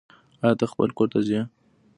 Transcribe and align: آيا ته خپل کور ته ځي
آيا 0.43 0.55
ته 0.59 0.65
خپل 0.71 0.89
کور 0.97 1.07
ته 1.13 1.19
ځي 1.27 1.39